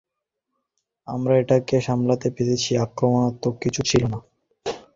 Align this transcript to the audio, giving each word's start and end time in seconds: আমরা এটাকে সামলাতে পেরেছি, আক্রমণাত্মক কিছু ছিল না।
আমরা 1.07 1.33
এটাকে 1.37 1.75
সামলাতে 1.81 2.27
পেরেছি, 2.35 2.71
আক্রমণাত্মক 2.77 3.53
কিছু 3.63 3.81
ছিল 3.89 4.03
না। 4.05 4.19